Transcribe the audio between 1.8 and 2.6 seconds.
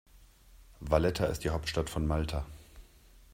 von Malta.